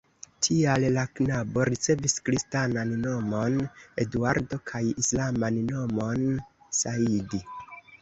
[0.45, 3.61] Tial la knabo ricevis kristanan nomon
[4.07, 6.29] (Eduardo) kaj islaman nomon
[6.83, 7.47] (Saidi).